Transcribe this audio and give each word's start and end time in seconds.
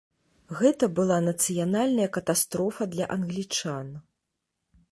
Гэта 0.59 0.87
была 0.99 1.17
нацыянальная 1.25 2.07
катастрофа 2.17 2.83
для 2.95 3.05
англічан. 3.17 3.87